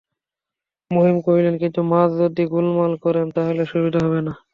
মহিম 0.91 1.17
কহিলেন, 1.25 1.55
কিন্তু 1.61 1.79
মা 1.91 2.01
যদি 2.19 2.43
গোলমাল 2.53 2.93
করেন 3.03 3.25
তা 3.35 3.41
হলে 3.47 3.63
সুবিধা 3.71 3.99
হবে 4.05 4.19
না। 4.27 4.33